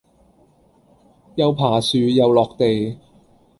[1.35, 2.97] 又爬樹又落地